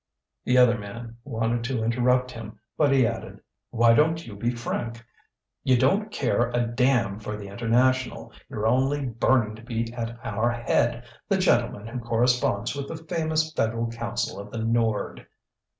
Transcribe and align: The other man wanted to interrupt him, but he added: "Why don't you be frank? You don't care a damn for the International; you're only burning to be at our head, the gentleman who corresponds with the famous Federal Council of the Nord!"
The 0.45 0.57
other 0.57 0.79
man 0.79 1.17
wanted 1.23 1.63
to 1.65 1.83
interrupt 1.83 2.31
him, 2.31 2.59
but 2.75 2.91
he 2.91 3.05
added: 3.05 3.39
"Why 3.69 3.93
don't 3.93 4.25
you 4.25 4.35
be 4.35 4.49
frank? 4.49 5.05
You 5.63 5.77
don't 5.77 6.11
care 6.11 6.49
a 6.49 6.65
damn 6.65 7.19
for 7.19 7.37
the 7.37 7.49
International; 7.49 8.33
you're 8.49 8.65
only 8.65 9.05
burning 9.05 9.55
to 9.57 9.61
be 9.61 9.93
at 9.93 10.17
our 10.25 10.49
head, 10.51 11.05
the 11.29 11.37
gentleman 11.37 11.85
who 11.85 11.99
corresponds 11.99 12.75
with 12.75 12.87
the 12.87 12.97
famous 12.97 13.53
Federal 13.53 13.91
Council 13.91 14.39
of 14.39 14.49
the 14.49 14.57
Nord!" 14.57 15.27